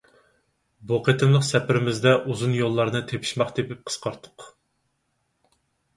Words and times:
بۇ 0.91 0.97
قېتىملىق 1.07 1.45
سەپىرىمىزدە 1.49 2.15
ئۇزۇن 2.31 2.57
يوللارنى 2.61 3.03
تېپىشماق 3.13 3.53
تېپىپ 3.61 3.85
قىسقارتتۇق. 3.91 4.51